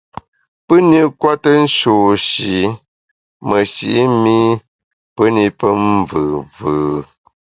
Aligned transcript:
Pù-ni 0.65 0.99
kwete 1.19 1.51
nshôsh-i 1.63 2.59
meshi’ 3.47 3.91
mi 4.21 4.37
pù 5.15 5.23
ni 5.35 5.45
pe 5.59 5.67
mvùù 5.95 6.35
mvù. 6.45 6.73